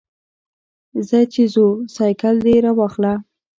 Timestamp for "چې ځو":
1.33-1.67